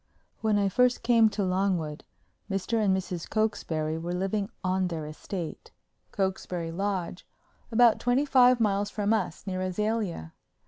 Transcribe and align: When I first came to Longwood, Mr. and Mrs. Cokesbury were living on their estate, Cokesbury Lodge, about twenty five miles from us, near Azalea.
When 0.39 0.57
I 0.57 0.67
first 0.67 1.03
came 1.03 1.29
to 1.29 1.43
Longwood, 1.43 2.03
Mr. 2.49 2.83
and 2.83 2.97
Mrs. 2.97 3.29
Cokesbury 3.29 3.99
were 3.99 4.15
living 4.15 4.49
on 4.63 4.87
their 4.87 5.05
estate, 5.05 5.69
Cokesbury 6.11 6.71
Lodge, 6.71 7.27
about 7.71 7.99
twenty 7.99 8.25
five 8.25 8.59
miles 8.59 8.89
from 8.89 9.13
us, 9.13 9.45
near 9.45 9.61
Azalea. 9.61 10.33